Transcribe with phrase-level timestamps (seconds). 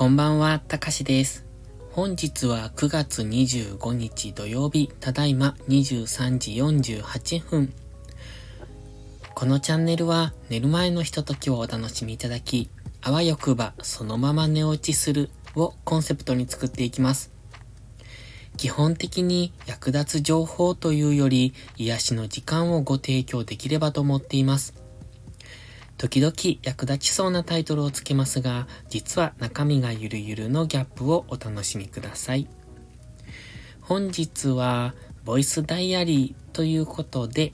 [0.00, 1.44] こんばんは、たかしです。
[1.92, 6.52] 本日は9月25日土曜日、ただいま23時
[7.02, 7.74] 48分。
[9.34, 12.70] このチャンネルは寝る前のひとときをお楽しみいただき、
[13.02, 17.30] あわよくばそのまま寝落ちするをコンセプトに作っていきます。
[18.56, 24.79] 基本的に役立つ情報というより癒しの時間をご提供できればと思っています。
[26.00, 26.32] 時々
[26.62, 32.48] 役立ちそうなタイトルをつけますが、実は中身がゆるゆるのギャップをお楽しみください。
[33.82, 34.94] 本日は、
[35.26, 37.52] ボイスダイアリーということで、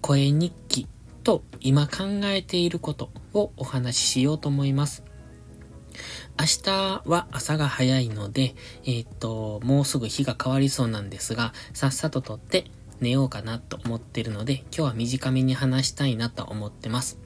[0.00, 0.86] 声日記
[1.22, 5.04] と今考えていることをお話ししようと思います。
[6.38, 8.54] 明日は朝が早いので、
[8.86, 17.18] えっ、と、もうすぐ日が変わりそうなんですが、さっさと撮って寝ようかなと思ってるので、今日は短めに話したいなと思ってます。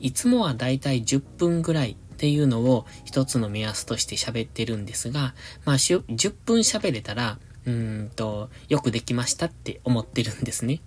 [0.00, 5.34] いつもはだいたい10分ぐらいっていうのを一つの目安として喋ってるんですが、
[5.64, 10.80] まあ、10分喋れたら、うんと、よくできましたって思ってるんですね。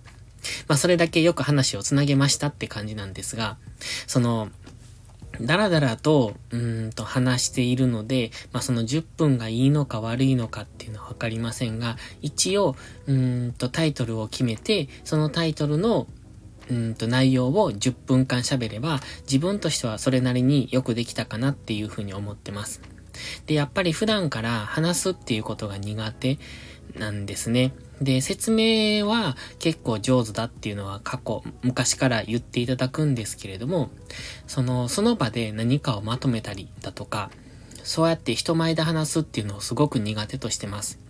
[0.68, 3.58] まあ、それだけよく話をつなげましたって感じなんですが、
[4.06, 4.48] その、
[5.40, 12.74] だらだらと、うんと話しているので、まあ、その10分がいいのか悪いのかっていうのはわかりませんが、一応、
[13.06, 16.06] うんとタイトルを決めて、そのタイトルの
[16.70, 22.80] うんと内容を10分間喋れば、自分としてはそれなりによくできたかなっていうふうに思ってます。
[23.46, 26.38] で、やっぱり普段から話すっていうことが苦手
[26.96, 27.72] なんですね。
[28.00, 33.90] で、説明は結構上手だっていうのは過去、昔から言っていただくんですけれども、
[34.46, 37.30] その、その場で何かをまとめたりだとか、
[37.82, 41.07] そうやって人前で話すっていうのをすごく苦手としてます。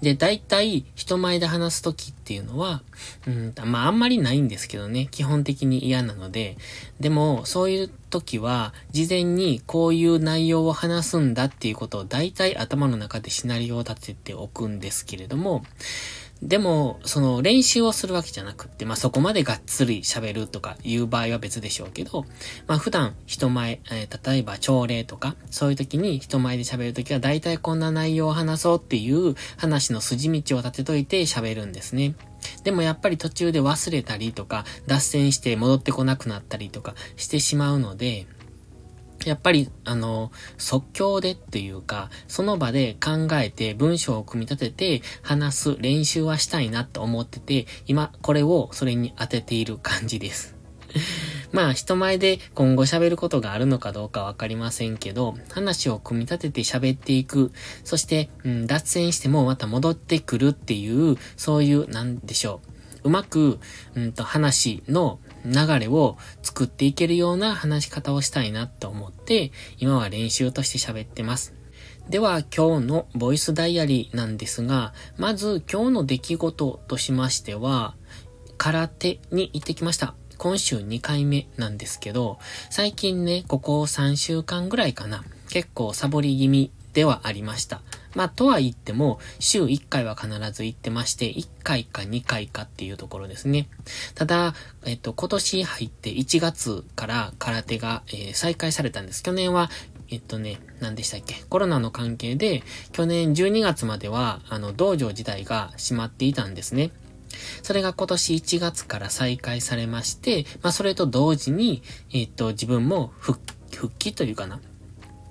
[0.00, 2.82] で、大体人前で話すときっていうのは、
[3.26, 6.56] うん、まああんまりないんですけどね、基本的に嫌なので、
[7.00, 15.64] でもそういう時は、事前にこういう内容を話すんだっていうことを大体頭の中でシナリオを立てておくんですけれども、
[16.42, 22.24] でも、その練習をするわけじゃなくって、まあ、そこまでがっつり喋るとかいう場合は別でしょうけど、
[22.66, 32.16] まあ、普段人前、えー、例えば朝礼とか、そういう時に人前で喋る時は大体こんな内容を話そうっていう話の筋道を立てといて喋るんですね。
[32.64, 38.26] でもやっぱり途中で忘れたりとか、脱線して戻ってこなくなったりとかしてしまうので、
[39.26, 50.62] やっぱり、あの、即興でっていうか、その場で考えて文章を組み立てて話す練習はしたいなと思ってて、今これをそれに当てている感じです。
[51.52, 57.52] まあ、人前で今後喋ることがあるのかどうかわかりませんけど、話を組み立てて喋っていく。
[57.84, 62.60] そして、うん、脱線してもまた戻ってくるっていう、そういう、なんでしょ
[63.04, 63.08] う。
[63.08, 63.58] うまく、
[63.94, 71.54] うんと、話の流れを作っていけるような話し方をしたいなと思って、今は練習として喋ってます。
[72.08, 77.94] では今日のボイスダイアリーなんですが、まず今日の出来事としましては、
[78.58, 80.14] 空手に行ってきました。
[80.38, 82.38] 今週2回目なんですけど、
[82.70, 87.80] 最近ね、ここ3週間ぐらいかな、結構サボり気味ではありました。
[88.14, 93.68] まあ、とは言っても、週1回は必ず行ってまして、1回か2回かっていうところですね。
[94.14, 99.22] ただ、えっと、今年入って1月から空手が、えー、再開されたんです。
[99.22, 99.70] 去年は、
[100.10, 101.42] えっとね、何でしたっけ？
[101.48, 102.62] コロナの関係で、
[102.92, 106.90] 去年12月までは、あの、道場自体が閉まっていたんですね。
[107.62, 113.40] それが今年1月から再開されまして、まあ、それと同時に、えっと、自分も復
[113.98, 114.60] 帰というかな。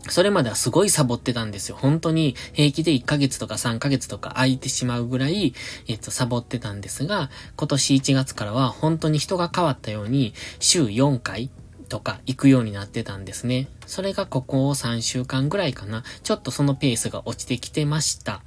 [0.09, 1.77] それまではすごいサボってたんですよ。
[1.79, 5.53] 本当に平気で1ヶ月とか3ヶ月とか空いてしまうぐらい、
[5.87, 11.49] えっと、サボってたんですが、今年1月からは本当に人が変わったように、週4回
[11.91, 13.67] とか行くようになってたんですね。
[13.85, 16.03] それがここを3週間ぐらいかな。
[16.23, 18.41] ちょっとそのペースが落ちてきてました。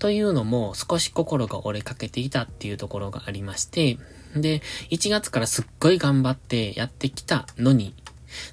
[0.00, 3.98] というのも少し心が折れかけていたっていうところがありまして、
[4.34, 7.94] で、1月からすっごい頑張ってやってきたのに、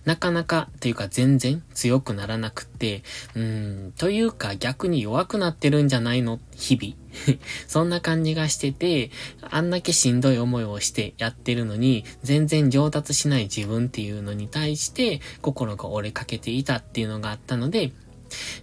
[0.06, 3.04] なかなか、というか全然強くならなくて、
[3.36, 6.95] うん、というか逆に弱くなってるんじゃないの日々。
[7.68, 9.12] そんな感じがしてて、
[9.42, 17.94] あんだけしんどい思いをしてやってるのに、全然上達しない自分っていうのに対して、心が折れかけていたっていうのがあったので、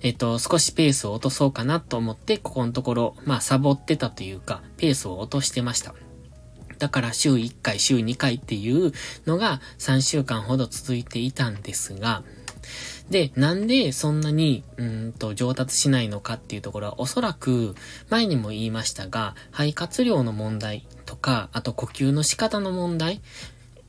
[0.03, 5.95] えっと、少しペースを落とそうかなと思って、ここのところ、まあ、サボってたというか、ペースを落としてました。
[6.83, 8.93] だから週1回、週2回っていう
[9.25, 12.25] のが3週間ほど続いていたんですが、
[13.09, 17.77] で、なんでそんなに、うんと、上達しないのかっていうところは、おそらく、
[18.11, 23.21] 前にも言いましたが、肺活量の問題とか、あと呼吸の仕方の問題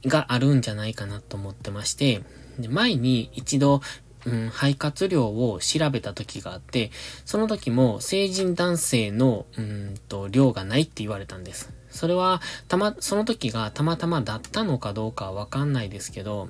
[0.05, 2.21] があるんじゃないかなと思ってまして、
[2.59, 3.81] で前に一度、
[4.27, 6.91] うん、肺活量を調べた時があって、
[7.25, 11.73] その時も成人男性の、うんと、量がないって言われたんです。
[11.93, 16.49] それは、たま、その時がたまたまだったのかどうかはわかんないですけど、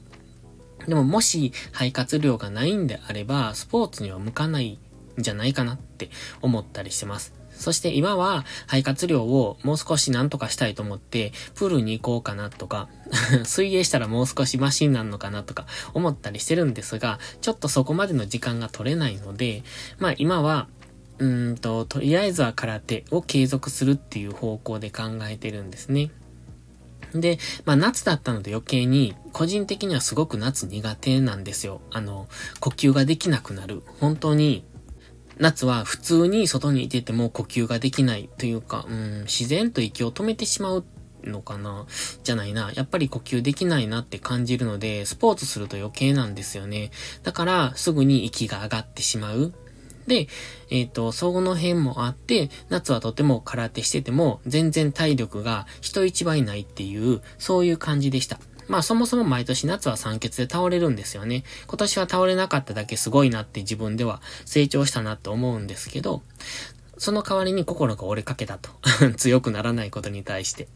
[0.88, 4.80] でももし肺活量がないんであれば、スポーツには向かない
[5.20, 6.10] んじゃないかなって
[6.42, 7.34] 思ったりしてます。
[7.56, 12.90] そして今は肺活量をもう少しなんとかしたいと思って、プールに行こうかなとか、
[13.46, 19.64] 水泳したらもう少しマシになるのかなとか思ったりしてるんですが、ちょっとそこまでの時間が取れないので、
[20.00, 20.68] まあ今は、
[21.24, 26.12] うんと、とりあえずは空手を継続するっていう方向で考えてるんですね。
[27.14, 31.80] で、まあ夏だったので余計に、個人的にはすごく夏苦手なんですよ。
[31.92, 32.28] あの、
[32.60, 33.84] 呼吸ができなくなる。
[34.02, 34.66] 本当に、
[35.38, 40.86] 夏は普通に外にいてても呼吸ができないというか、うん、自然と息を止めてしまう
[41.24, 41.86] のかな
[42.24, 42.72] じゃないな。
[42.76, 46.92] やっぱり呼吸できないなって感じるので、スポーツすると余計なんですよね。
[47.24, 49.54] だから、すぐに息が上がってしまう。
[50.08, 50.28] で、
[50.70, 58.40] えっ、ー、と、その辺もあって、夏はとても空手してても、全然体力が人一倍ないっていう、そういう感じでした。
[58.68, 61.44] まあそもそも毎年夏は酸欠で倒れるんですよね。
[61.68, 66.22] 今年は倒れなかっただけすごいなって自分では成長したなと思うんですけど、
[66.98, 68.70] その代わりに心が折れかけたと。
[69.18, 70.68] 強くならないことに対して。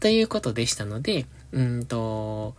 [0.00, 2.54] ということでしたので、うんと、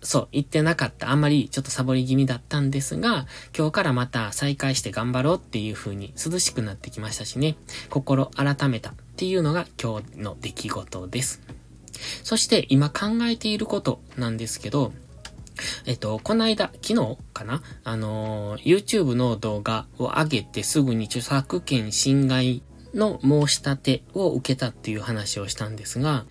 [0.00, 1.10] そう、言ってなかった。
[1.10, 7.56] あんまりちょっとサボり気味だったんですが、今日からまた再開して頑張ろうっていう風に涼しくなってきましたしね、
[7.90, 11.40] 心改めたっていうのが今日の出来事です。
[12.22, 14.92] そして今考えていることなんですけど、
[15.86, 17.62] えっと、この間、昨日かな？
[17.82, 22.62] あのー、YouTube の動画を上げてすぐに著作権侵害
[22.94, 26.26] の申し立てを受けたっていう話をしたんですが、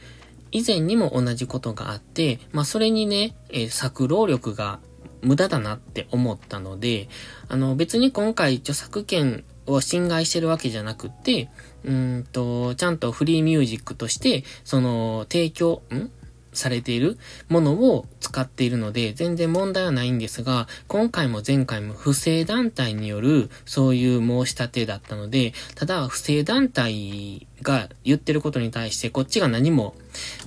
[0.51, 4.79] 以前にも同じことがあって、まあそれにね、えー、作労力が
[5.21, 7.09] 無駄だなって思ったので、
[7.49, 11.49] あの別に今回著作権を侵害してるわけじゃなくて、
[11.83, 16.09] うんと、ちゃんとフリーミュージックとして、その、提供、ん
[16.57, 17.17] されている
[17.49, 29.95] ものを使っているので、全然問題はないんですが、今回も前回も不正団体によるそういう申し立てだったので、ただ不正団体が言ってることに対してこっちが何も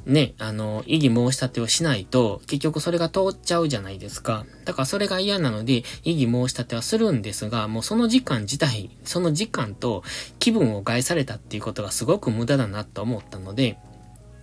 [0.06, 4.46] ね、あの、異議申し立てをしないと、結局それが通っちゃうじゃないですか。
[4.64, 10.02] だからそれが嫌なので、異議申し立てはするんですが、もうその時間自体、その時間と
[10.38, 13.78] 気分を害されたっていうことがすごく無駄だなと思ったので、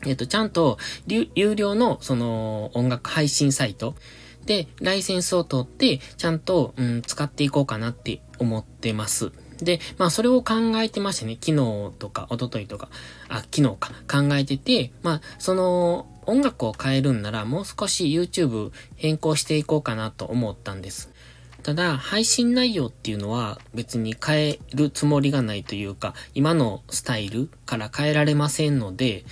[0.06, 0.78] えっ、と、ちゃんと、
[1.08, 3.96] 有料の、その、音楽配信サイト
[4.46, 9.32] で、ライセンスを取って、ちゃんと、うん、使っていこうかなって思ってます。
[9.62, 12.90] で、まあ、それを考えてましてね、昨日とか、一昨日とか、
[13.28, 21.10] あ、昨日か、考えてて、まあ、その、音楽を変えるんなら、もう少し YouTube 変更していこうかなと思ったんです。
[21.64, 29.26] ただ、配信内容っていうのは別に変えるつもりがないというか、今のスタイルから変えられませんので、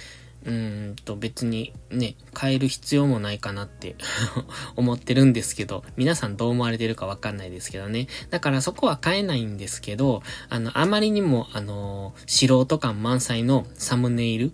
[0.46, 3.96] うんと別にね、変える必要もないかなって
[4.76, 8.08] 思ってるんですけど、皆さんどう思われてるかわかんないですけどね。
[8.30, 14.52] だからそこは変えないんですけど、あの、あまりにも、あの、素人感満載のサムネイル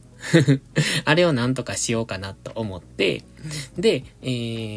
[1.06, 3.24] あれをなんとかしようかなと思って、
[3.78, 4.28] で、え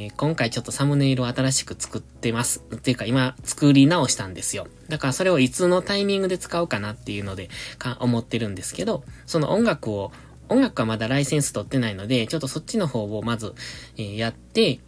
[0.09, 2.63] ー、今回ちょっとサムネイルを新しく作ってます。
[2.75, 4.67] っていうか今作り直したんですよ。
[4.89, 10.13] だからそれをいつのタイミングで使うかなっていうので、か、思ってるんですけど、その音楽を
[10.49, 13.55] 音楽はまだライセンス取ってないので、ちょっとそっちの方をまず、
[13.97, 14.81] えー、やって、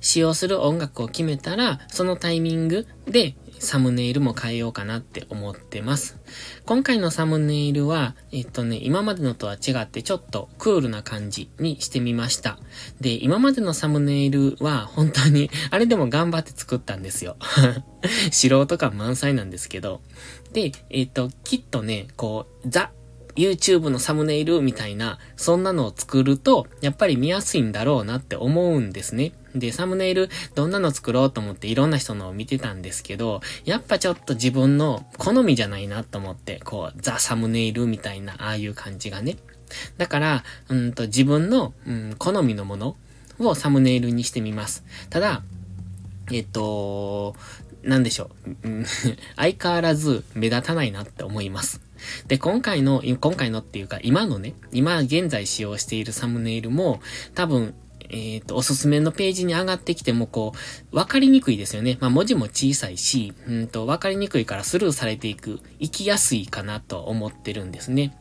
[0.00, 6.18] 使用する音楽を決めたら、そのタイミングでサムネイルも変えようかなって思ってます。
[6.64, 12.58] 今回のサムネイルは、えっとね、今までのとは違ってちょっとクールな感じにしてみました。
[13.00, 17.36] で、今までのサムネイルは本当に、あれでも頑張って作ったんですよ。
[18.32, 20.00] 素人感満載なんですけど。
[20.54, 22.90] で、えっと、きっとね、こう、ザ
[23.36, 29.32] YouTube のサムネイルみたいな、そんなのを作ると、やっぱり見やすいんだろうなって思うんですね。
[29.54, 39.36] で、サムネイル、どんなの作ろうと思っていろんな人のを見てたんですけど、やっぱちょっと自分の好みじゃないなと思って、こう、ザ・サムネイルみたいな、ああいう感じがね。
[39.98, 42.96] だから、うんと、自分の、うん、好みのもの
[43.38, 44.84] をサムネイルにしてみます。
[45.08, 45.42] ただ、
[46.32, 47.34] えっと、
[47.82, 48.30] なんでしょ
[48.64, 48.84] う。
[49.36, 51.80] 相変わらず目立たないなって思います。
[52.28, 57.00] で、今回の、今回のっていうか、今のね、今現在使用しているサムネイルも、
[57.34, 57.74] 多分、
[58.10, 60.52] えっ、ー、と、おすすめのページに上がってきても、こ
[60.92, 61.96] う、わかりにくいですよね。
[62.00, 68.16] まあ、文字も小さいし、うんと、わかりにくいからスルーされていく、行きやすいかなと思ってるんですね。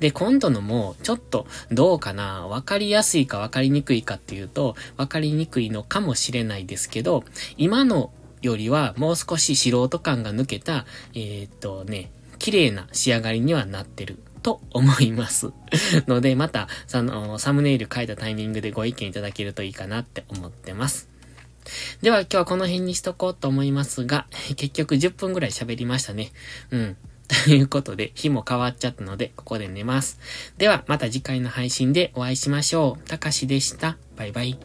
[0.00, 7.24] で、今度のも、ちょっと、どうかなわかりやすいかわかりにくいかっていうと、わかりにくいのかもしれないですけど、
[7.58, 12.10] 今のよりはもう少し素人感が抜けた、えー、っとね、
[12.44, 15.52] 綺麗な仕上がりにはなってると思います。
[16.06, 21.08] ので、また、その、サムネイル書いたタイミングでご意見いただけるといいかなって思ってます。
[22.02, 26.32] では今日はこの辺にしとこうと思いますが、 結局10分ぐらい喋りましたね。
[26.70, 26.96] うん。
[27.46, 30.20] ということで、日も変わっちゃったので、ここで寝ます。
[30.58, 33.08] では、また次回の配信でお会いしましょう。
[33.08, 33.96] たかしでした。
[34.16, 34.58] バイバイ。